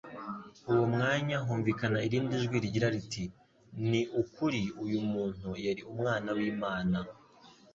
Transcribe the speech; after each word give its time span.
uwo 0.69 0.83
mwanya 0.93 1.37
humvikana 1.45 1.97
irindi 2.07 2.35
jwi 2.43 2.57
rigira 2.63 2.87
riti: 2.95 3.23
«Ni 3.89 4.01
ukuri 4.21 4.61
uyu 4.85 4.99
muntu 5.11 5.49
yari 5.65 5.81
Umwana 5.93 6.29
w'Imana..» 6.37 6.99